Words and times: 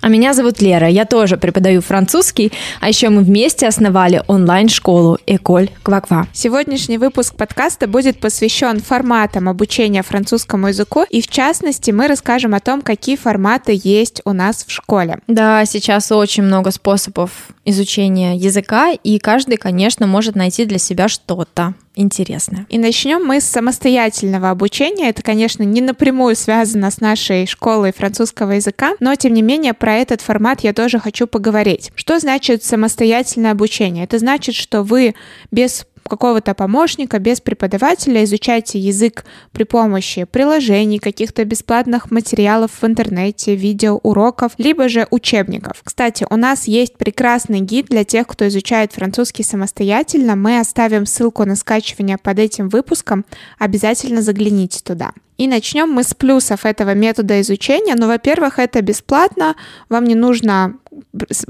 А 0.00 0.08
меня 0.08 0.32
зовут 0.32 0.62
Лера, 0.62 0.88
я 0.88 1.04
тоже 1.04 1.36
преподаю 1.36 1.80
французский, 1.80 2.52
а 2.80 2.88
еще 2.88 3.08
мы 3.08 3.22
вместе 3.22 3.66
основали 3.66 4.22
онлайн-школу 4.28 5.18
Эколь 5.26 5.70
Кваква. 5.82 6.28
Сегодняшний 6.32 6.98
выпуск 6.98 7.34
подкаста 7.34 7.88
будет 7.88 8.20
посвящен 8.20 8.80
форматам 8.80 9.48
обучения 9.48 10.02
французскому 10.02 10.68
языку, 10.68 11.04
и 11.10 11.20
в 11.20 11.26
частности 11.26 11.90
мы 11.90 12.06
расскажем 12.06 12.54
о 12.54 12.60
том, 12.60 12.82
какие 12.82 13.16
форматы 13.16 13.78
есть 13.82 14.22
у 14.24 14.32
нас 14.32 14.64
в 14.64 14.70
школе. 14.70 15.18
Да, 15.26 15.64
сейчас 15.64 16.12
очень 16.12 16.44
много 16.44 16.70
способов 16.70 17.30
изучения 17.64 18.36
языка, 18.36 18.92
и 18.92 19.18
каждый, 19.18 19.56
конечно, 19.56 20.06
может 20.06 20.36
найти 20.36 20.64
для 20.64 20.78
себя 20.78 21.08
что-то 21.08 21.74
интересное. 21.98 22.66
И 22.68 22.78
начнем 22.78 23.24
мы 23.24 23.40
с 23.40 23.44
самостоятельного 23.44 24.50
обучения. 24.50 25.08
Это, 25.08 25.22
конечно, 25.22 25.62
не 25.62 25.80
напрямую 25.80 26.36
связано 26.36 26.90
с 26.90 27.00
нашей 27.00 27.46
школой 27.46 27.92
французского 27.92 28.52
языка, 28.52 28.94
но, 29.00 29.14
тем 29.14 29.34
не 29.34 29.42
менее, 29.42 29.74
про 29.74 29.96
этот 29.96 30.20
формат 30.20 30.60
я 30.60 30.72
тоже 30.72 30.98
хочу 30.98 31.26
поговорить. 31.26 31.90
Что 31.94 32.18
значит 32.18 32.64
самостоятельное 32.64 33.52
обучение? 33.52 34.04
Это 34.04 34.18
значит, 34.18 34.54
что 34.54 34.82
вы 34.82 35.14
без 35.50 35.86
какого-то 36.02 36.54
помощника, 36.54 37.18
без 37.18 37.40
преподавателя 37.40 38.24
изучайте 38.24 38.78
язык 38.78 39.24
при 39.52 39.64
помощи 39.64 40.24
приложений, 40.24 40.98
каких-то 40.98 41.44
бесплатных 41.44 42.10
материалов 42.10 42.70
в 42.80 42.86
интернете, 42.86 43.54
видеоуроков, 43.54 44.52
либо 44.58 44.88
же 44.88 45.06
учебников. 45.10 45.80
Кстати, 45.84 46.26
у 46.28 46.36
нас 46.36 46.66
есть 46.68 46.96
прекрасный 46.96 47.60
гид 47.60 47.86
для 47.86 48.04
тех, 48.04 48.26
кто 48.26 48.46
изучает 48.48 48.92
французский 48.92 49.42
самостоятельно. 49.42 50.36
Мы 50.36 50.58
оставим 50.60 51.06
ссылку 51.06 51.44
на 51.44 51.56
скачивание 51.56 52.18
под 52.18 52.38
этим 52.38 52.68
выпуском. 52.68 53.24
Обязательно 53.58 54.22
загляните 54.22 54.80
туда. 54.82 55.12
И 55.38 55.46
начнем 55.46 55.88
мы 55.88 56.02
с 56.02 56.14
плюсов 56.14 56.66
этого 56.66 56.94
метода 56.94 57.40
изучения. 57.40 57.94
Ну, 57.96 58.08
во-первых, 58.08 58.58
это 58.58 58.82
бесплатно, 58.82 59.54
вам 59.88 60.04
не 60.04 60.14
нужно 60.14 60.74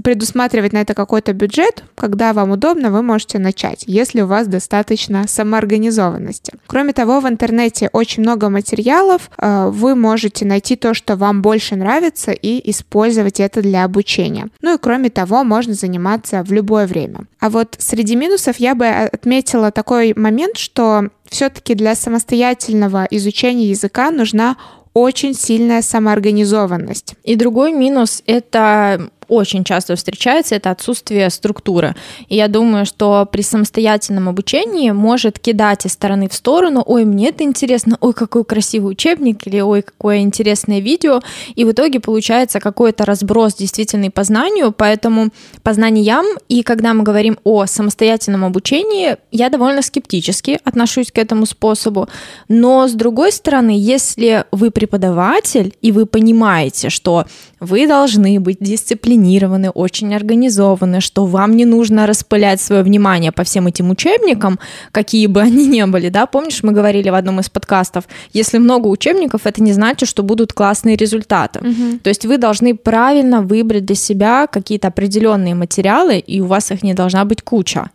предусматривать 0.02 0.72
на 0.72 0.78
это 0.78 0.94
какой-то 0.94 1.32
бюджет, 1.32 1.84
когда 1.94 2.32
вам 2.32 2.50
удобно, 2.50 2.90
вы 2.90 3.02
можете 3.02 3.38
начать, 3.38 3.84
если 3.86 4.20
у 4.20 4.26
вас 4.26 4.46
достаточно 4.46 5.26
самоорганизованности. 5.26 6.54
Кроме 6.66 6.92
того, 6.92 7.20
в 7.20 7.28
интернете 7.28 7.88
очень 7.92 8.22
много 8.22 8.48
материалов, 8.48 9.30
э, 9.38 9.68
вы 9.70 9.94
можете 9.94 10.44
найти 10.44 10.76
то, 10.76 10.94
что 10.94 11.16
вам 11.16 11.42
больше 11.42 11.76
нравится, 11.76 12.32
и 12.32 12.70
использовать 12.70 13.40
это 13.40 13.62
для 13.62 13.84
обучения. 13.84 14.48
Ну 14.60 14.74
и 14.74 14.78
кроме 14.78 15.10
того, 15.10 15.44
можно 15.44 15.74
заниматься 15.74 16.42
в 16.42 16.52
любое 16.52 16.86
время. 16.86 17.26
А 17.40 17.50
вот 17.50 17.76
среди 17.78 18.16
минусов 18.16 18.56
я 18.58 18.74
бы 18.74 18.86
отметила 18.86 19.70
такой 19.70 20.12
момент, 20.14 20.56
что 20.56 21.08
все-таки 21.30 21.74
для 21.74 21.94
самостоятельного 21.94 23.06
изучения 23.10 23.66
языка 23.70 24.10
нужна 24.10 24.56
очень 24.94 25.34
сильная 25.34 25.82
самоорганизованность. 25.82 27.14
И 27.22 27.36
другой 27.36 27.72
минус— 27.72 28.22
это 28.26 29.10
очень 29.28 29.64
часто 29.64 29.96
встречается, 29.96 30.54
это 30.54 30.70
отсутствие 30.70 31.30
структуры. 31.30 31.94
И 32.28 32.36
я 32.36 32.48
думаю, 32.48 32.86
что 32.86 33.26
при 33.30 33.42
самостоятельном 33.42 34.28
обучении 34.28 34.90
может 34.90 35.38
кидать 35.38 35.86
из 35.86 35.92
стороны 35.92 36.28
в 36.28 36.34
сторону, 36.34 36.82
ой, 36.84 37.04
мне 37.04 37.28
это 37.28 37.44
интересно, 37.44 37.98
ой, 38.00 38.14
какой 38.14 38.44
красивый 38.44 38.92
учебник, 38.92 39.46
или 39.46 39.60
ой, 39.60 39.82
какое 39.82 40.18
интересное 40.18 40.80
видео, 40.80 41.20
и 41.54 41.64
в 41.64 41.72
итоге 41.72 42.00
получается 42.00 42.60
какой-то 42.60 43.04
разброс 43.04 43.54
действительный 43.54 44.10
по 44.10 44.24
знанию, 44.24 44.72
поэтому 44.72 45.28
по 45.62 45.72
знаниям, 45.72 46.24
и 46.48 46.62
когда 46.62 46.94
мы 46.94 47.04
говорим 47.04 47.38
о 47.44 47.66
самостоятельном 47.66 48.44
обучении, 48.44 49.16
я 49.30 49.50
довольно 49.50 49.82
скептически 49.82 50.58
отношусь 50.64 51.12
к 51.12 51.18
этому 51.18 51.46
способу, 51.46 52.08
но 52.48 52.88
с 52.88 52.92
другой 52.92 53.32
стороны, 53.32 53.74
если 53.76 54.44
вы 54.52 54.70
преподаватель, 54.70 55.74
и 55.82 55.92
вы 55.92 56.06
понимаете, 56.06 56.88
что 56.88 57.26
вы 57.60 57.86
должны 57.86 58.40
быть 58.40 58.58
дисциплинированы, 58.60 59.17
дисциплинированы, 59.18 59.70
очень 59.70 60.14
организованы, 60.14 61.00
что 61.00 61.26
вам 61.26 61.56
не 61.56 61.64
нужно 61.64 62.06
распылять 62.06 62.60
свое 62.60 62.82
внимание 62.82 63.32
по 63.32 63.42
всем 63.42 63.66
этим 63.66 63.90
учебникам, 63.90 64.58
какие 64.92 65.26
бы 65.26 65.40
они 65.40 65.66
ни 65.66 65.90
были, 65.90 66.08
да, 66.08 66.26
помнишь, 66.26 66.62
мы 66.62 66.72
говорили 66.72 67.10
в 67.10 67.14
одном 67.14 67.40
из 67.40 67.48
подкастов, 67.48 68.04
если 68.32 68.58
много 68.58 68.88
учебников, 68.88 69.40
это 69.44 69.62
не 69.62 69.72
значит, 69.72 70.08
что 70.08 70.22
будут 70.22 70.52
классные 70.52 70.96
результаты. 70.96 71.60
Угу. 71.60 71.98
То 72.02 72.10
есть 72.10 72.26
вы 72.26 72.38
должны 72.38 72.74
правильно 72.74 73.42
выбрать 73.42 73.84
для 73.84 73.96
себя 73.96 74.46
какие-то 74.46 74.88
определенные 74.88 75.54
материалы, 75.54 76.18
и 76.18 76.40
у 76.40 76.46
вас 76.46 76.70
их 76.70 76.82
не 76.82 76.94
должна 76.94 77.24
быть 77.24 77.42
куча. 77.42 77.90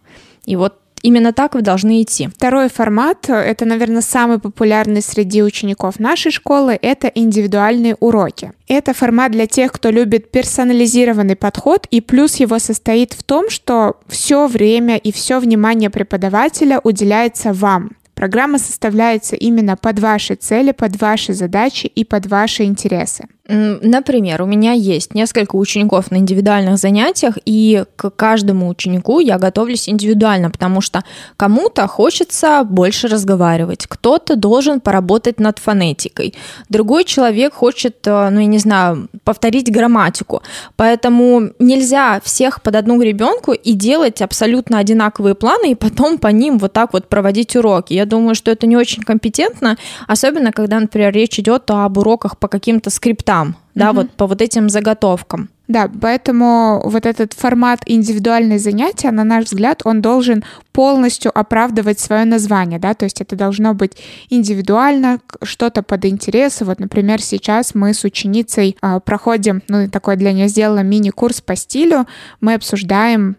И 0.45 0.55
вот 0.55 0.73
Именно 1.03 1.33
так 1.33 1.53
вы 1.53 1.61
должны 1.61 2.01
идти. 2.01 2.29
Второй 2.29 2.69
формат, 2.69 3.29
это, 3.29 3.65
наверное, 3.65 4.01
самый 4.01 4.39
популярный 4.39 5.01
среди 5.01 5.43
учеников 5.43 5.99
нашей 5.99 6.31
школы, 6.31 6.79
это 6.81 7.07
индивидуальные 7.07 7.97
уроки. 7.99 8.53
Это 8.69 8.93
формат 8.93 9.33
для 9.33 9.45
тех, 9.45 9.73
кто 9.73 9.89
любит 9.89 10.31
персонализированный 10.31 11.35
подход, 11.35 11.87
и 11.91 11.99
плюс 11.99 12.37
его 12.37 12.57
состоит 12.57 13.11
в 13.11 13.21
том, 13.23 13.49
что 13.49 13.97
все 14.07 14.47
время 14.47 14.95
и 14.95 15.11
все 15.11 15.39
внимание 15.39 15.89
преподавателя 15.89 16.79
уделяется 16.81 17.51
вам. 17.51 17.91
Программа 18.15 18.59
составляется 18.59 19.35
именно 19.35 19.75
под 19.75 19.99
ваши 19.99 20.35
цели, 20.35 20.71
под 20.71 21.01
ваши 21.01 21.33
задачи 21.33 21.87
и 21.87 22.03
под 22.03 22.27
ваши 22.27 22.63
интересы. 22.63 23.25
Например, 23.47 24.41
у 24.41 24.45
меня 24.45 24.71
есть 24.71 25.13
несколько 25.13 25.57
учеников 25.57 26.11
на 26.11 26.17
индивидуальных 26.17 26.77
занятиях, 26.77 27.37
и 27.43 27.83
к 27.97 28.09
каждому 28.11 28.69
ученику 28.69 29.19
я 29.19 29.37
готовлюсь 29.37 29.89
индивидуально, 29.89 30.49
потому 30.49 30.79
что 30.79 31.03
кому-то 31.35 31.87
хочется 31.87 32.63
больше 32.63 33.09
разговаривать, 33.09 33.85
кто-то 33.87 34.37
должен 34.37 34.79
поработать 34.79 35.41
над 35.41 35.59
фонетикой, 35.59 36.33
другой 36.69 37.03
человек 37.03 37.53
хочет, 37.53 37.97
э, 38.05 38.29
ну 38.29 38.39
я 38.39 38.45
не 38.45 38.59
знаю, 38.59 39.09
повторить 39.23 39.71
грамматику. 39.71 40.41
Поэтому 40.75 41.51
нельзя 41.59 42.21
всех 42.23 42.61
под 42.61 42.75
одну 42.75 43.01
ребенку 43.01 43.51
и 43.51 43.73
делать 43.73 44.21
абсолютно 44.21 44.77
одинаковые 44.77 45.35
планы, 45.35 45.71
и 45.71 45.75
потом 45.75 46.17
по 46.17 46.27
ним 46.27 46.59
вот 46.59 46.73
так 46.73 46.93
вот 46.93 47.09
проводить 47.09 47.55
уроки. 47.55 47.93
Я 47.93 48.05
думаю, 48.05 48.35
что 48.35 48.51
это 48.51 48.67
не 48.67 48.77
очень 48.77 49.03
компетентно, 49.03 49.77
особенно 50.07 50.51
когда, 50.51 50.79
например, 50.79 51.13
речь 51.13 51.39
идет 51.39 51.69
об 51.71 51.97
уроках 51.97 52.37
по 52.37 52.47
каким-то 52.47 52.89
скриптам 52.89 53.33
там, 53.33 53.55
да, 53.75 53.89
угу. 53.89 54.01
вот 54.01 54.11
по 54.11 54.27
вот 54.27 54.41
этим 54.41 54.69
заготовкам. 54.69 55.49
Да, 55.73 55.89
поэтому 56.01 56.81
вот 56.85 57.07
этот 57.07 57.33
формат 57.33 57.81
индивидуальное 57.87 58.59
занятия, 58.59 59.09
на 59.09 59.23
наш 59.23 59.45
взгляд, 59.45 59.81
он 59.85 60.03
должен 60.03 60.43
полностью 60.71 61.35
оправдывать 61.35 61.99
свое 61.99 62.25
название, 62.25 62.77
да, 62.77 62.93
то 62.93 63.05
есть 63.05 63.21
это 63.21 63.35
должно 63.35 63.73
быть 63.73 63.93
индивидуально, 64.29 65.19
что-то 65.41 65.81
под 65.81 66.05
интересы. 66.05 66.63
Вот, 66.63 66.79
например, 66.79 67.23
сейчас 67.23 67.73
мы 67.73 67.95
с 67.95 68.03
ученицей 68.03 68.77
э, 68.83 68.99
проходим, 69.03 69.63
ну, 69.67 69.89
такой 69.89 70.15
для 70.15 70.31
нее 70.31 70.47
сделала 70.47 70.83
мини-курс 70.83 71.41
по 71.41 71.55
стилю, 71.55 72.05
мы 72.39 72.53
обсуждаем 72.53 73.37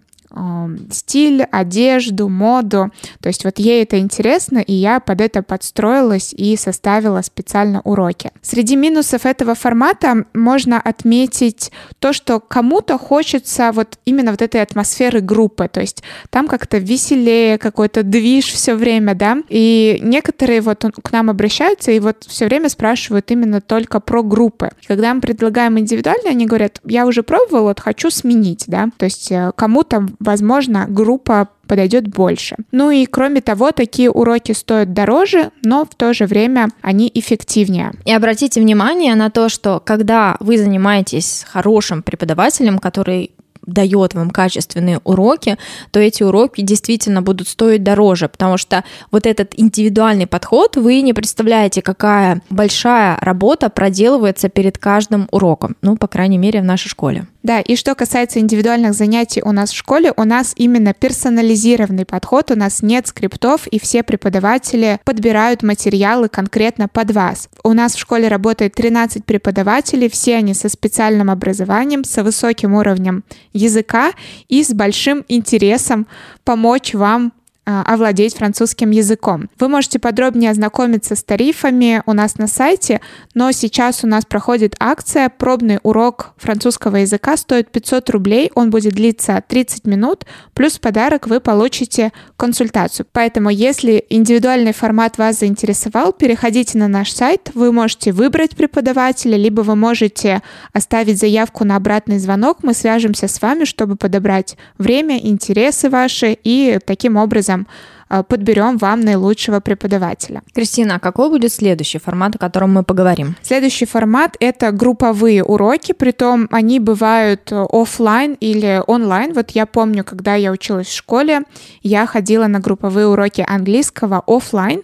стиль, 0.91 1.43
одежду, 1.43 2.29
моду. 2.29 2.91
То 3.21 3.29
есть 3.29 3.45
вот 3.45 3.59
ей 3.59 3.83
это 3.83 3.99
интересно, 3.99 4.59
и 4.59 4.73
я 4.73 5.01
под 5.01 5.21
это 5.21 5.43
подстроилась 5.43 6.33
и 6.33 6.57
составила 6.57 7.23
специально 7.23 7.81
уроки. 7.85 8.31
Среди 8.43 8.77
минусов 8.77 9.27
этого 9.27 9.55
формата 9.55 10.25
можно 10.35 10.81
отметить 10.81 11.71
то, 11.99 12.13
что 12.13 12.41
кому-то 12.41 12.99
хочется 12.99 13.71
вот 13.73 13.99
именно 14.05 14.31
вот 14.31 14.43
этой 14.43 14.63
атмосферы 14.63 15.21
группы, 15.21 15.69
то 15.69 15.81
есть 15.81 16.03
там 16.31 16.49
как-то 16.49 16.79
веселее, 16.79 17.59
какой-то 17.59 18.03
движ 18.03 18.47
все 18.47 18.75
время, 18.75 19.15
да, 19.15 19.39
и 19.49 19.99
некоторые 20.03 20.61
вот 20.61 20.85
к 21.03 21.13
нам 21.13 21.31
обращаются 21.31 21.91
и 21.91 22.01
вот 22.01 22.25
все 22.27 22.47
время 22.47 22.69
спрашивают 22.69 23.31
именно 23.31 23.61
только 23.61 24.01
про 24.01 24.23
группы. 24.23 24.71
Когда 24.87 25.15
мы 25.15 25.21
предлагаем 25.21 25.79
индивидуально, 25.79 26.31
они 26.31 26.47
говорят, 26.47 26.81
я 26.85 27.07
уже 27.07 27.23
пробовал, 27.23 27.65
вот 27.65 27.81
хочу 27.81 28.11
сменить, 28.11 28.65
да, 28.67 28.89
то 28.97 29.05
есть 29.05 29.31
э, 29.31 29.53
кому-то 29.57 30.07
возможно, 30.25 30.87
группа 30.89 31.49
подойдет 31.67 32.09
больше. 32.09 32.57
Ну 32.73 32.91
и 32.91 33.07
кроме 33.07 33.41
того, 33.41 33.73
такие 33.73 34.11
уроки 34.11 34.53
стоят 34.53 34.93
дороже, 34.93 35.51
но 35.63 35.85
в 35.85 35.95
то 35.95 36.13
же 36.13 36.27
время 36.27 36.69
они 36.83 37.11
эффективнее. 37.15 37.93
И 38.05 38.13
обратите 38.13 38.61
внимание 38.61 39.15
на 39.15 39.31
то, 39.31 39.49
что 39.49 39.81
когда 39.85 40.37
вы 40.41 40.59
занимаетесь 40.59 41.45
хорошим 41.49 42.03
преподавателем, 42.03 42.79
который 42.79 43.34
дает 43.67 44.15
вам 44.15 44.31
качественные 44.31 45.01
уроки, 45.05 45.59
то 45.91 46.01
эти 46.01 46.23
уроки 46.23 46.61
действительно 46.61 47.23
будут 47.23 47.49
стоить 47.49 47.83
дороже, 47.83 48.29
потому 48.29 48.57
что 48.57 48.85
вот 49.11 49.27
этот 49.27 49.53
индивидуальный 49.57 50.27
подход, 50.27 50.77
вы 50.77 51.01
не 51.01 51.13
представляете, 51.13 51.83
какая 51.83 52.43
большая 52.51 53.17
работа 53.21 53.71
проделывается 53.71 54.49
перед 54.49 54.79
каждым 54.79 55.29
уроком, 55.31 55.77
ну, 55.83 55.97
по 55.97 56.09
крайней 56.09 56.39
мере, 56.39 56.61
в 56.61 56.65
нашей 56.65 56.89
школе. 56.89 57.27
Да, 57.45 57.61
и 57.61 57.77
что 57.77 57.95
касается 57.95 58.41
индивидуальных 58.41 58.95
занятий 58.95 59.43
у 59.43 59.53
нас 59.53 59.71
в 59.71 59.77
школе, 59.77 60.15
у 60.17 60.25
нас 60.25 60.55
именно 60.57 60.95
персонализированный 60.95 62.07
подход, 62.07 62.51
у 62.51 62.57
нас 62.57 62.83
нет 62.83 63.07
скриптов, 63.07 63.67
и 63.67 63.79
все 63.79 64.03
преподаватели 64.03 64.99
подбирают 65.05 65.63
материалы 65.63 66.31
конкретно 66.31 66.89
под 66.89 67.11
вас. 67.11 67.51
У 67.63 67.75
нас 67.75 67.97
в 67.97 67.99
школе 67.99 68.29
работает 68.29 68.75
13 68.75 69.27
преподавателей, 69.27 70.09
все 70.09 70.37
они 70.37 70.55
со 70.55 70.71
специальным 70.71 71.29
образованием, 71.31 72.05
со 72.05 72.25
высоким 72.25 72.75
уровнем 72.75 73.25
языка 73.55 74.13
и 74.49 74.63
с 74.63 74.75
большим 74.75 75.25
интересом 75.29 76.07
помочь 76.45 76.93
вам 76.93 77.33
овладеть 77.65 78.37
французским 78.37 78.91
языком. 78.91 79.49
Вы 79.59 79.69
можете 79.69 79.99
подробнее 79.99 80.51
ознакомиться 80.51 81.17
с 81.17 81.25
тарифами 81.25 82.03
у 82.07 82.13
нас 82.13 82.37
на 82.37 82.47
сайте, 82.47 83.01
но 83.35 83.53
сейчас 83.53 84.05
у 84.05 84.07
нас 84.07 84.25
проходит 84.25 84.77
акция 84.79 85.29
«Пробный 85.29 85.79
урок 85.83 86.35
французского 86.37 86.97
языка» 86.97 87.37
стоит 87.37 87.71
500 87.71 88.11
рублей, 88.11 88.51
он 88.55 88.71
будет 88.71 88.95
длиться 88.95 89.43
30 89.47 89.87
минут, 89.87 90.25
плюс 90.53 90.79
подарок 90.79 91.27
вы 91.27 91.41
получите 91.41 92.13
консультацию. 92.37 93.07
Поэтому, 93.13 93.51
если 93.51 94.05
индивидуальный 94.11 94.73
формат 94.73 95.17
вас 95.19 95.39
заинтересовал, 95.39 96.13
переходите 96.13 96.77
на 96.79 96.89
наш 96.89 97.13
сайт, 97.13 97.51
вы 97.55 97.73
можете 97.73 98.13
выбрать 98.13 98.57
преподавателя, 98.57 99.37
либо 99.37 99.63
вы 99.63 99.77
можете 99.77 100.43
оставить 100.73 101.19
заявку 101.19 101.65
на 101.65 101.77
обратный 101.77 102.19
звонок, 102.19 102.59
мы 102.63 102.75
свяжемся 102.75 103.29
с 103.29 103.41
вами, 103.41 103.65
чтобы 103.65 103.97
подобрать 103.97 104.57
время, 104.79 105.19
интересы 105.19 105.89
ваши 105.89 106.37
и 106.45 106.79
таким 106.85 107.17
образом 107.17 107.54
образом 107.55 107.67
э, 108.11 108.23
подберем 108.23 108.79
вам 108.79 109.01
наилучшего 109.01 109.61
преподавателя. 109.61 110.43
Кристина, 110.55 110.97
а 110.97 110.99
какой 110.99 111.31
будет 111.31 111.53
следующий 111.53 111.99
формат, 111.99 112.37
о 112.37 112.39
котором 112.39 112.75
мы 112.75 112.83
поговорим? 112.83 113.35
Следующий 113.43 113.87
формат— 113.87 114.37
это 114.41 114.73
групповые 114.73 115.43
уроки, 115.43 115.93
притом 115.93 116.49
они 116.51 116.81
бывают 116.81 117.53
э, 117.53 117.67
офлайн 117.71 118.37
или 118.41 118.83
онлайн. 118.87 119.33
Вот 119.33 119.51
я 119.51 119.67
помню, 119.67 120.05
когда 120.05 120.35
я 120.35 120.53
училась 120.53 120.89
в 120.89 120.97
школе, 120.97 121.43
я 121.83 122.07
ходила 122.07 122.47
на 122.47 122.61
групповые 122.61 123.07
уроки 123.07 123.45
английского 123.47 124.23
офлайн. 124.27 124.83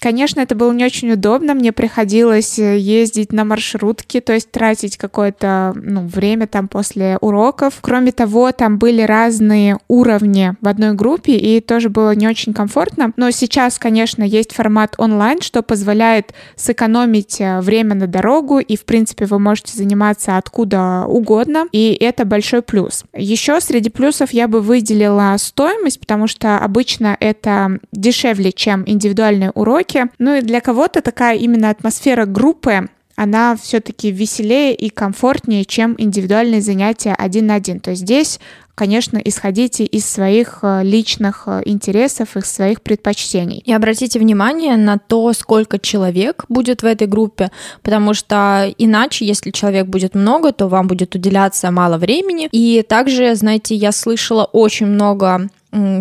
Конечно, 0.00 0.40
это 0.40 0.54
было 0.54 0.72
не 0.72 0.84
очень 0.84 1.12
удобно, 1.12 1.52
мне 1.54 1.72
приходилось 1.72 2.58
э, 2.58 2.78
ездить 2.78 3.32
на 3.32 3.44
маршрутке, 3.44 4.22
то 4.22 4.32
есть 4.32 4.50
тратить 4.50 4.96
какое-то 4.96 5.74
ну, 5.76 6.06
время 6.06 6.46
там 6.46 6.68
после 6.68 7.18
уроков. 7.20 7.78
Кроме 7.82 8.10
того, 8.12 8.50
там 8.52 8.78
были 8.78 9.02
разные 9.02 9.78
уровни 9.88 10.54
в 10.62 10.68
одной 10.68 10.94
группе, 10.94 11.32
и 11.32 11.60
тоже 11.60 11.90
было 11.90 12.14
не 12.14 12.26
очень 12.26 12.54
комфортно. 12.54 13.12
Но 13.16 13.30
сейчас, 13.30 13.78
конечно, 13.78 14.22
есть 14.22 14.54
формат 14.54 14.94
онлайн, 14.96 15.42
что 15.42 15.62
позволяет 15.62 16.32
сэкономить 16.56 17.40
э, 17.40 17.60
время 17.60 17.94
на 17.94 18.06
дорогу, 18.06 18.58
и, 18.58 18.76
в 18.76 18.84
принципе, 18.86 19.26
вы 19.26 19.38
можете 19.38 19.76
заниматься 19.76 20.38
откуда 20.38 21.04
угодно, 21.06 21.66
и 21.72 21.96
это 22.00 22.24
большой 22.24 22.62
плюс. 22.62 23.04
Еще 23.14 23.60
среди 23.60 23.90
плюсов 23.90 24.32
я 24.32 24.48
бы 24.48 24.62
выделила 24.62 25.34
стоимость, 25.38 26.00
потому 26.00 26.26
что 26.26 26.56
обычно 26.58 27.16
это 27.20 27.78
дешевле, 27.92 28.52
чем 28.52 28.84
индивидуальные 28.86 29.50
уроки, 29.50 29.89
уроки. 29.90 30.10
Ну 30.18 30.36
и 30.36 30.42
для 30.42 30.60
кого-то 30.60 31.02
такая 31.02 31.36
именно 31.36 31.70
атмосфера 31.70 32.26
группы 32.26 32.88
она 33.16 33.54
все-таки 33.56 34.10
веселее 34.10 34.74
и 34.74 34.88
комфортнее, 34.88 35.66
чем 35.66 35.94
индивидуальные 35.98 36.62
занятия 36.62 37.14
один 37.14 37.48
на 37.48 37.54
один. 37.54 37.80
То 37.80 37.90
есть 37.90 38.02
здесь 38.02 38.40
конечно, 38.80 39.18
исходите 39.18 39.84
из 39.84 40.06
своих 40.06 40.60
э, 40.62 40.82
личных 40.82 41.42
э, 41.44 41.60
интересов, 41.66 42.34
из 42.38 42.46
своих 42.46 42.80
предпочтений. 42.80 43.58
И 43.66 43.74
обратите 43.74 44.18
внимание 44.18 44.78
на 44.78 44.96
то, 44.96 45.34
сколько 45.34 45.78
человек 45.78 46.46
будет 46.48 46.82
в 46.82 46.86
этой 46.86 47.06
группе, 47.06 47.50
потому 47.82 48.14
что 48.14 48.72
иначе, 48.78 49.26
если 49.26 49.50
человек 49.50 49.86
будет 49.86 50.14
много, 50.14 50.50
то 50.52 50.66
вам 50.68 50.86
будет 50.86 51.14
уделяться 51.14 51.70
мало 51.70 51.98
времени. 51.98 52.48
И 52.52 52.82
также, 52.88 53.34
знаете, 53.34 53.74
я 53.74 53.92
слышала 53.92 54.44
очень 54.44 54.86
много 54.86 55.50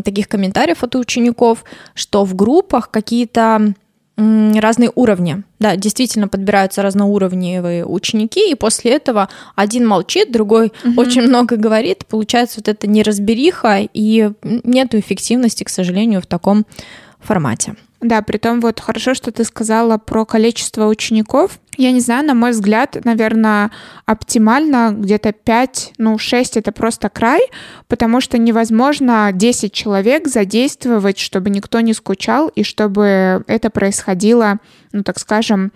таких 0.04 0.28
комментариев 0.28 0.84
от 0.84 0.96
учеников, 0.96 1.64
что 1.94 2.26
в 2.26 2.36
группах 2.36 2.90
какие-то 2.92 3.74
разные 4.18 4.92
уровни. 4.96 5.44
Да, 5.60 5.76
действительно 5.76 6.28
подбираются 6.28 6.82
разноуровневые 6.82 7.86
ученики, 7.86 8.52
и 8.52 8.56
после 8.56 8.92
этого 8.92 9.30
один 9.56 9.88
молчит, 9.88 10.32
другой 10.32 10.74
угу. 10.84 11.00
очень 11.00 11.22
много 11.22 11.56
говорит. 11.56 12.06
Получается 12.06 12.60
вот 12.60 12.68
это 12.68 12.88
неразбериха, 12.88 13.88
и 13.94 14.32
нету 14.44 15.00
эффективности, 15.00 15.64
к 15.64 15.70
сожалению, 15.70 16.22
в 16.22 16.26
таком 16.26 16.66
формате. 17.20 17.76
Да, 18.02 18.22
при 18.22 18.38
том 18.38 18.62
вот 18.62 18.80
хорошо, 18.80 19.14
что 19.14 19.32
ты 19.32 19.44
сказала 19.44 19.98
про 19.98 20.26
количество 20.26 20.88
учеников. 20.88 21.60
Я 21.76 21.92
не 21.92 22.00
знаю, 22.00 22.26
на 22.26 22.34
мой 22.34 22.52
взгляд, 22.52 22.98
наверное, 23.04 23.72
оптимально 24.06 24.94
где-то 24.98 25.34
5, 25.34 25.94
ну 25.98 26.18
6 26.18 26.58
это 26.58 26.72
просто 26.72 27.10
край, 27.10 27.42
потому 27.88 28.22
что 28.22 28.38
невозможно 28.38 29.32
10 29.34 29.74
человек 29.74 30.28
задействовать, 30.28 31.20
чтобы 31.20 31.50
никто 31.50 31.82
не 31.82 31.94
скучал 31.94 32.48
и 32.48 32.64
чтобы 32.64 33.44
это 33.48 33.70
происходило, 33.70 34.60
ну 34.94 35.04
так 35.04 35.20
скажем, 35.20 35.74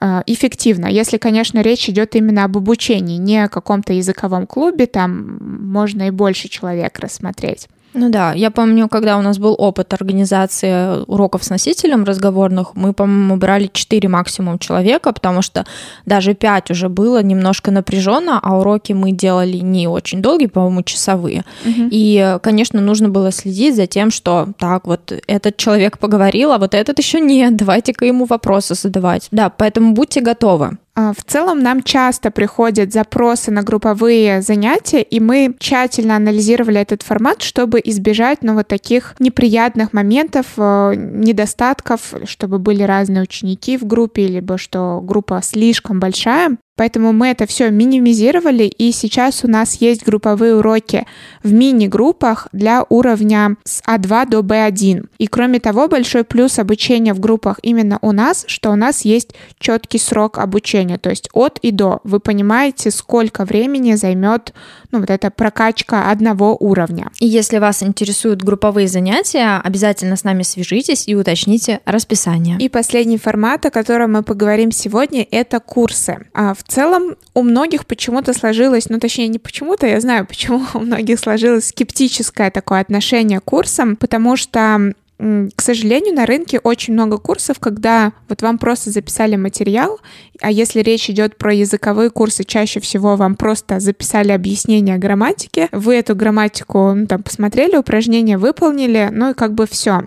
э, 0.00 0.22
эффективно. 0.26 0.86
Если, 0.86 1.18
конечно, 1.18 1.60
речь 1.60 1.88
идет 1.88 2.14
именно 2.14 2.44
об 2.44 2.56
обучении, 2.56 3.18
не 3.18 3.44
о 3.44 3.48
каком-то 3.48 3.92
языковом 3.92 4.46
клубе, 4.46 4.86
там 4.86 5.38
можно 5.72 6.06
и 6.06 6.10
больше 6.10 6.48
человек 6.48 7.00
рассмотреть. 7.00 7.68
Ну 7.94 8.10
да, 8.10 8.32
я 8.32 8.50
помню, 8.50 8.88
когда 8.88 9.16
у 9.16 9.22
нас 9.22 9.38
был 9.38 9.54
опыт 9.56 9.94
организации 9.94 11.04
уроков 11.06 11.44
с 11.44 11.50
носителем 11.50 12.04
разговорных, 12.04 12.74
мы, 12.74 12.92
по-моему, 12.92 13.36
брали 13.36 13.70
4 13.72 14.08
максимум 14.08 14.58
человека, 14.58 15.12
потому 15.12 15.42
что 15.42 15.64
даже 16.04 16.34
5 16.34 16.72
уже 16.72 16.88
было 16.88 17.22
немножко 17.22 17.70
напряженно, 17.70 18.40
а 18.42 18.58
уроки 18.58 18.92
мы 18.92 19.12
делали 19.12 19.58
не 19.58 19.86
очень 19.86 20.20
долгие, 20.20 20.46
по-моему, 20.46 20.82
часовые. 20.82 21.44
Угу. 21.64 21.88
И, 21.90 22.38
конечно, 22.42 22.80
нужно 22.80 23.08
было 23.08 23.30
следить 23.30 23.76
за 23.76 23.86
тем, 23.86 24.10
что 24.10 24.48
так, 24.58 24.86
вот 24.86 25.12
этот 25.26 25.56
человек 25.56 25.98
поговорил, 25.98 26.52
а 26.52 26.58
вот 26.58 26.74
этот 26.74 26.98
еще 26.98 27.20
нет, 27.20 27.56
давайте-ка 27.56 28.04
ему 28.04 28.24
вопросы 28.24 28.74
задавать. 28.74 29.28
Да, 29.30 29.50
поэтому 29.50 29.92
будьте 29.92 30.20
готовы. 30.20 30.78
А, 30.96 31.12
в 31.12 31.24
целом 31.24 31.58
нам 31.60 31.82
часто 31.82 32.30
приходят 32.30 32.92
запросы 32.92 33.50
на 33.50 33.62
групповые 33.62 34.42
занятия, 34.42 35.02
и 35.02 35.18
мы 35.18 35.56
тщательно 35.58 36.14
анализировали 36.14 36.80
этот 36.80 37.02
формат, 37.02 37.42
чтобы 37.42 37.80
избежать 37.84 38.42
ну, 38.42 38.54
вот 38.54 38.68
таких 38.68 39.16
неприятных 39.18 39.92
моментов, 39.92 40.46
э, 40.56 40.94
недостатков, 40.94 42.14
чтобы 42.26 42.60
были 42.60 42.84
разные 42.84 43.22
ученики 43.22 43.76
в 43.76 43.84
группе, 43.86 44.28
либо 44.28 44.56
что 44.56 45.00
группа 45.02 45.40
слишком 45.42 45.98
большая. 45.98 46.58
Поэтому 46.76 47.12
мы 47.12 47.28
это 47.28 47.46
все 47.46 47.70
минимизировали, 47.70 48.64
и 48.64 48.90
сейчас 48.90 49.44
у 49.44 49.48
нас 49.48 49.74
есть 49.74 50.04
групповые 50.04 50.56
уроки 50.56 51.06
в 51.44 51.52
мини-группах 51.52 52.48
для 52.52 52.84
уровня 52.88 53.56
с 53.62 53.80
А2 53.82 54.28
до 54.28 54.40
Б1. 54.40 55.06
И 55.18 55.26
кроме 55.28 55.60
того, 55.60 55.86
большой 55.86 56.24
плюс 56.24 56.58
обучения 56.58 57.14
в 57.14 57.20
группах 57.20 57.60
именно 57.62 58.00
у 58.02 58.10
нас, 58.10 58.44
что 58.48 58.70
у 58.70 58.76
нас 58.76 59.04
есть 59.04 59.34
четкий 59.60 59.98
срок 59.98 60.38
обучения, 60.38 60.98
то 60.98 61.10
есть 61.10 61.28
от 61.32 61.60
и 61.62 61.70
до. 61.70 62.00
Вы 62.02 62.18
понимаете, 62.18 62.90
сколько 62.90 63.44
времени 63.44 63.94
займет 63.94 64.52
ну, 64.90 64.98
вот 64.98 65.10
эта 65.10 65.30
прокачка 65.30 66.10
одного 66.10 66.56
уровня. 66.58 67.10
И 67.20 67.26
если 67.26 67.58
вас 67.58 67.84
интересуют 67.84 68.42
групповые 68.42 68.88
занятия, 68.88 69.60
обязательно 69.62 70.16
с 70.16 70.24
нами 70.24 70.42
свяжитесь 70.42 71.06
и 71.06 71.14
уточните 71.14 71.80
расписание. 71.84 72.56
И 72.58 72.68
последний 72.68 73.18
формат, 73.18 73.64
о 73.66 73.70
котором 73.70 74.12
мы 74.12 74.24
поговорим 74.24 74.72
сегодня, 74.72 75.24
это 75.30 75.60
курсы. 75.60 76.26
А 76.34 76.54
в 76.54 76.63
в 76.66 76.72
целом 76.72 77.16
у 77.34 77.42
многих 77.42 77.86
почему-то 77.86 78.32
сложилось, 78.32 78.88
ну 78.88 78.98
точнее 78.98 79.28
не 79.28 79.38
почему-то, 79.38 79.86
я 79.86 80.00
знаю, 80.00 80.26
почему 80.28 80.62
у 80.74 80.80
многих 80.80 81.18
сложилось 81.18 81.68
скептическое 81.68 82.50
такое 82.50 82.80
отношение 82.80 83.40
к 83.40 83.44
курсам, 83.44 83.96
потому 83.96 84.36
что 84.36 84.94
к 85.16 85.62
сожалению, 85.62 86.14
на 86.14 86.26
рынке 86.26 86.58
очень 86.58 86.92
много 86.92 87.18
курсов, 87.18 87.60
когда 87.60 88.12
вот 88.28 88.42
вам 88.42 88.58
просто 88.58 88.90
записали 88.90 89.36
материал, 89.36 90.00
а 90.40 90.50
если 90.50 90.80
речь 90.80 91.08
идет 91.08 91.38
про 91.38 91.54
языковые 91.54 92.10
курсы, 92.10 92.42
чаще 92.42 92.80
всего 92.80 93.14
вам 93.14 93.36
просто 93.36 93.78
записали 93.78 94.32
объяснение 94.32 94.98
грамматики, 94.98 95.68
вы 95.70 95.94
эту 95.94 96.16
грамматику 96.16 96.94
ну, 96.94 97.06
там 97.06 97.22
посмотрели, 97.22 97.76
упражнения 97.76 98.36
выполнили, 98.38 99.08
ну 99.12 99.30
и 99.30 99.34
как 99.34 99.54
бы 99.54 99.68
все. 99.68 100.02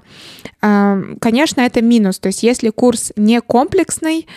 Конечно, 0.60 1.62
это 1.62 1.82
минус, 1.82 2.20
то 2.20 2.28
есть 2.28 2.44
если 2.44 2.70
курс 2.70 3.14
не 3.16 3.40
комплексный, 3.40 4.28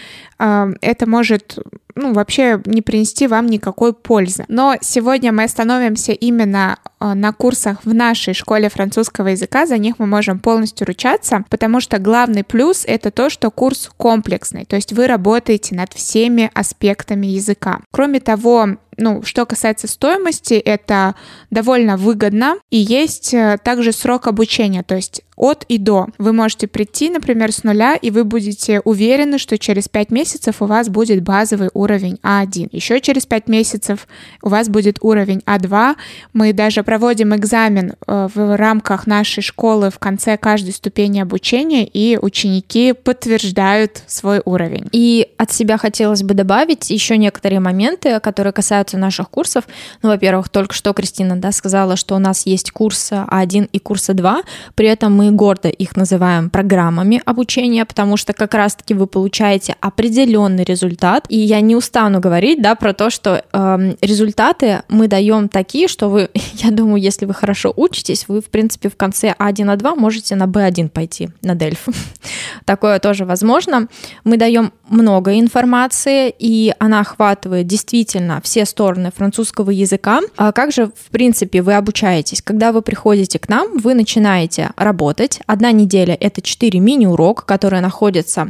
это 0.41 1.07
может 1.07 1.59
ну, 1.95 2.13
вообще 2.13 2.61
не 2.65 2.83
принести 2.83 3.27
вам 3.27 3.47
никакой 3.47 3.93
пользы. 3.93 4.45
Но 4.49 4.77
сегодня 4.81 5.33
мы 5.33 5.45
остановимся 5.45 6.13
именно 6.13 6.79
а, 6.99 7.15
на 7.15 7.33
курсах 7.33 7.79
в 7.85 7.95
нашей 7.95 8.35
школе 8.35 8.69
французского 8.69 9.29
языка, 9.29 9.67
за 9.67 9.79
них 9.79 9.99
мы 9.99 10.07
можем 10.07 10.39
полностью 10.39 10.87
ручаться, 10.87 11.45
потому 11.51 11.81
что 11.81 11.99
главный 11.99 12.45
плюс— 12.45 12.85
это 12.87 13.11
то, 13.11 13.31
что 13.31 13.51
курс 13.51 13.91
комплексный, 13.97 14.65
то 14.65 14.77
есть 14.77 14.93
вы 14.93 15.07
работаете 15.07 15.75
над 15.75 15.93
всеми 15.93 16.51
аспектами 16.55 17.27
языка. 17.27 17.81
Кроме 17.93 18.21
того, 18.21 18.77
ну, 19.01 19.23
что 19.23 19.47
касается 19.47 19.89
стоимости, 19.89 20.55
это 20.55 21.15
довольно 21.51 21.97
выгодно, 21.97 22.57
и 22.71 22.77
есть 22.77 23.35
э, 23.35 23.59
также 23.63 23.93
срок 23.93 24.27
обучения, 24.27 24.83
то 24.83 24.95
есть 24.95 25.23
от 25.41 25.65
и 25.69 25.79
до. 25.79 26.09
Вы 26.19 26.35
можете 26.35 26.67
прийти, 26.67 27.09
например, 27.09 27.51
с 27.51 27.65
нуля, 27.65 27.97
и 27.97 28.11
вы 28.11 28.25
будете 28.25 28.81
уверены, 28.81 29.39
что 29.39 29.57
через 29.57 29.89
5 29.89 30.11
месяцев 30.11 30.61
у 30.61 30.67
вас 30.67 30.91
будет 30.91 31.23
базовый 31.23 31.71
уровень 31.73 32.19
А1. 32.23 32.69
Еще 32.73 33.01
через 33.01 33.25
5 33.25 33.49
месяцев 33.49 34.07
у 34.43 34.51
вас 34.51 34.69
будет 34.69 34.99
уровень 35.01 35.43
А2. 35.47 35.97
Мы 36.35 36.53
даже 36.53 36.83
проводим 36.83 37.35
экзамен 37.35 37.95
э, 38.07 38.29
в 38.35 38.57
рамках 38.57 39.07
нашей 39.07 39.43
школы 39.43 39.91
в 39.91 39.99
конце 39.99 40.37
каждой 40.37 40.75
ступени 40.75 41.21
обучения, 41.21 41.87
и 41.87 42.19
ученики 42.21 42.93
подтверждают 42.93 44.03
свой 44.07 44.43
уровень. 44.45 44.89
И 44.93 45.29
от 45.39 45.51
себя 45.53 45.79
хотелось 45.79 46.23
бы 46.23 46.35
добавить 46.35 46.91
еще 46.91 47.17
некоторые 47.17 47.61
моменты, 47.61 48.21
которые 48.21 48.53
касаются 48.53 48.90
наших 48.99 49.31
курсов. 49.31 49.65
Ну, 50.03 50.09
во-первых, 50.09 50.49
только 50.49 50.75
что 50.75 50.93
Кристина 50.93 51.37
да, 51.37 51.53
сказала, 51.53 51.97
что 51.97 52.15
у 52.15 52.19
нас 52.19 52.47
есть 52.47 52.71
курс 52.71 53.13
А1 53.13 53.69
и 53.73 53.79
курс 53.79 54.11
А2, 54.11 54.43
при 54.75 54.89
этом 54.89 55.15
мы 55.15 55.31
гордо 55.31 55.69
их 55.69 55.97
называем 55.97 56.51
программами 56.51 57.23
обучения, 57.25 57.85
потому 57.85 58.17
что 58.17 58.33
как 58.33 58.55
раз-таки 58.55 58.95
вы 58.95 59.07
получаете 59.07 59.77
определенный 59.81 60.65
результат. 60.65 61.27
И 61.29 61.39
я 61.39 61.61
не 61.61 61.77
устану 61.77 62.21
говорить, 62.21 62.63
да, 62.63 62.75
про 62.75 62.93
то, 62.93 63.11
что 63.11 63.45
э, 63.53 63.95
результаты 64.01 64.83
мы 64.89 65.09
даем 65.09 65.49
такие, 65.49 65.89
что 65.89 66.09
вы, 66.09 66.31
я 66.55 66.71
думаю, 66.71 67.01
если 67.01 67.27
вы 67.27 67.35
хорошо 67.35 67.73
учитесь, 67.77 68.27
вы, 68.29 68.41
в 68.41 68.47
принципе, 68.47 68.89
в 68.89 68.97
конце 68.97 69.35
А1, 69.39 69.77
А2 69.77 69.97
можете 69.97 70.35
на 70.37 70.45
B1 70.45 70.89
пойти, 70.89 71.31
на 71.43 71.55
Дельф. 71.55 71.87
Такое 72.65 72.99
тоже 72.99 73.25
возможно. 73.25 73.89
Мы 74.25 74.37
даем 74.37 74.73
много 74.89 75.39
информации, 75.39 76.35
и 76.39 76.75
она 76.79 77.01
охватывает 77.01 77.67
действительно 77.67 78.41
все 78.43 78.67
стороны 78.71 79.13
французского 79.15 79.71
языка. 79.71 80.21
А 80.37 80.53
как 80.53 80.73
же, 80.73 80.87
в 80.87 81.11
принципе, 81.11 81.61
вы 81.63 81.75
обучаетесь? 81.75 82.41
Когда 82.43 82.73
вы 82.73 82.83
приходите 82.83 83.39
к 83.39 83.49
нам, 83.49 83.77
вы 83.79 83.95
начинаете 83.95 84.71
работать. 84.77 85.41
Одна 85.47 85.73
неделя— 85.73 86.17
это 86.21 86.41
4 86.41 86.81
мини-урока, 86.81 87.45
которые 87.45 87.83
находятся 87.83 88.49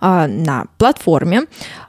э, 0.00 0.26
на 0.26 0.66
платформе. 0.78 1.46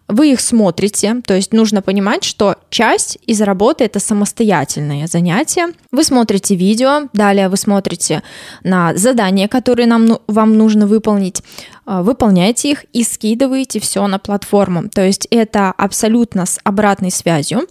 Вы 0.08 0.34
их 0.34 0.42
смотрите, 0.42 1.22
то 1.26 1.34
есть 1.34 1.54
нужно 1.54 1.82
понимать, 1.82 2.24
что 2.24 2.58
часть 2.70 3.18
из 3.26 3.42
работы 3.42 3.86
это 3.86 4.00
самостоятельное 4.00 5.08
занятие. 5.08 5.68
Вы 5.92 6.04
смотрите 6.04 6.56
видео, 6.56 7.08
далее 7.14 7.48
вы 7.48 7.58
смотрите 7.58 8.22
на 8.64 8.96
задания, 8.96 9.48
которые 9.48 9.88
нам, 9.88 10.06
ну, 10.06 10.22
вам 10.28 10.58
нужно 10.58 10.88
выполнить, 10.88 11.42
а, 11.42 11.73
выполняете 11.86 12.72
их 12.72 12.86
и 12.94 13.04
скидываете 13.04 13.80
все 13.80 14.08
на 14.08 14.20
платформу. 14.20 14.88
То 14.90 15.06
есть 15.06 15.28
это 15.32 15.72
абсолютно 15.72 16.46
с 16.46 16.60
обратной 16.64 17.12
связью. 17.12 17.68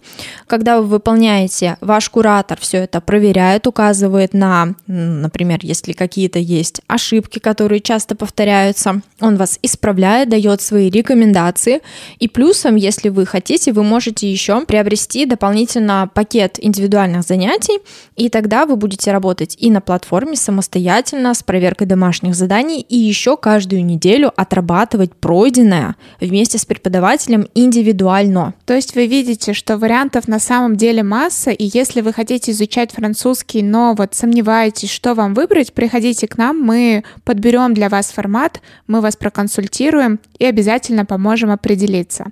Когда 0.47 0.79
вы 0.79 0.85
выполняете, 0.85 1.77
ваш 1.81 2.09
куратор 2.09 2.59
все 2.59 2.77
это 2.77 3.01
проверяет, 3.01 3.65
указывает 3.65 4.33
на, 4.33 4.75
например, 4.87 5.59
если 5.63 5.93
какие-то 5.93 6.39
есть 6.39 6.81
ошибки, 6.87 7.39
которые 7.39 7.81
часто 7.81 8.15
повторяются, 8.15 9.01
он 9.19 9.37
вас 9.37 9.57
исправляет, 9.63 10.29
дает 10.29 10.61
свои 10.61 10.89
рекомендации. 10.89 11.81
И 12.19 12.27
плюсом, 12.27 12.75
если 12.75 13.09
вы 13.09 13.25
хотите, 13.25 13.73
вы 13.73 13.83
можете 13.83 14.31
еще 14.31 14.63
приобрести 14.65 15.25
дополнительно 15.25 16.09
пакет 16.13 16.59
индивидуальных 16.61 17.23
занятий, 17.23 17.79
и 18.15 18.29
тогда 18.29 18.65
вы 18.65 18.75
будете 18.75 19.11
работать 19.11 19.57
и 19.59 19.71
на 19.71 19.81
платформе 19.81 20.35
самостоятельно 20.35 21.33
с 21.33 21.41
проверкой 21.41 21.87
домашних 21.87 22.35
заданий, 22.35 22.81
и 22.81 22.95
еще 22.95 23.37
каждую 23.37 23.83
неделю 23.83 24.02
неделю 24.03 24.31
отрабатывать 24.35 25.15
пройденное 25.15 25.95
вместе 26.19 26.57
с 26.57 26.65
преподавателем 26.65 27.47
индивидуально. 27.55 28.53
То 28.65 28.73
есть 28.73 28.95
вы 28.95 29.07
видите, 29.07 29.53
что 29.53 29.77
вариантов 29.77 30.27
на 30.27 30.39
самом 30.39 30.75
деле 30.75 31.03
масса, 31.03 31.51
и 31.51 31.69
если 31.73 32.01
вы 32.01 32.13
хотите 32.13 32.51
изучать 32.51 32.91
французский, 32.91 33.63
но 33.63 33.95
вот 33.97 34.13
сомневаетесь, 34.13 34.91
что 34.91 35.13
вам 35.13 35.33
выбрать, 35.33 35.73
приходите 35.73 36.27
к 36.27 36.37
нам, 36.37 36.59
мы 36.59 37.03
подберем 37.23 37.73
для 37.73 37.89
вас 37.89 38.11
формат, 38.11 38.61
мы 38.87 39.01
вас 39.01 39.15
проконсультируем 39.15 40.19
и 40.37 40.45
обязательно 40.45 41.05
поможем 41.05 41.51
определиться. 41.51 42.31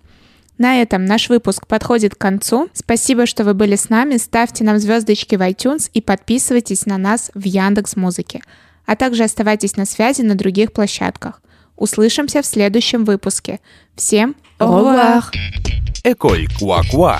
На 0.58 0.82
этом 0.82 1.06
наш 1.06 1.30
выпуск 1.30 1.66
подходит 1.66 2.13
к 2.13 2.20
концу. 2.20 2.70
Спасибо, 2.74 3.25
что 3.25 3.44
вы 3.44 3.56
были 3.56 3.75
с 3.75 3.90
нами. 3.90 4.18
Ставьте 4.18 4.63
нам 4.63 4.78
звездочки 4.78 5.36
в 5.36 5.42
iTunes 5.42 5.90
и 5.92 6.01
подписывайтесь 6.01 6.86
на 6.86 7.00
нас 7.00 7.32
в 7.34 7.44
Яндекс 7.44 7.96
Музыке. 7.96 8.42
А 8.86 8.96
также 8.96 9.24
оставайтесь 9.24 9.75
на 9.75 9.86
связи 9.86 10.22
на 10.22 10.36
других 10.36 10.72
площадках. 10.72 11.42
Услышимся 11.75 12.42
в 12.42 12.46
следующем 12.46 13.06
выпуске. 13.06 13.60
Всем 13.96 14.36
au 14.60 14.68
revoir! 14.68 15.24
Quoi 16.04 16.48
Quoi 16.92 17.20